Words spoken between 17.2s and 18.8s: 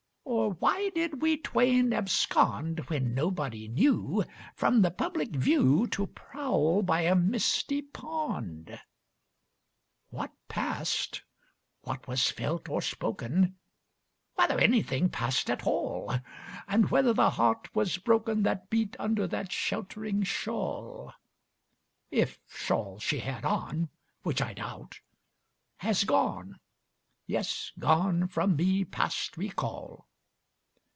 heart was broken That